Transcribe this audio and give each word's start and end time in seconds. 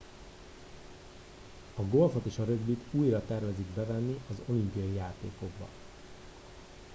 a 1.75 1.81
golfot 1.83 2.25
és 2.25 2.37
a 2.37 2.43
rögbit 2.45 2.81
újra 2.91 3.25
tervezik 3.27 3.65
bevenni 3.65 4.19
az 4.29 4.35
olimpiai 4.47 4.93
játékokba 4.93 5.67